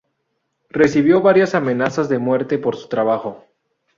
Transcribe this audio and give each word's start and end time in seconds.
Recibió 0.71 1.21
varias 1.21 1.53
amenazas 1.53 2.09
de 2.09 2.17
muerte 2.17 2.57
por 2.57 2.75
su 2.75 2.87
trabajo. 2.89 3.45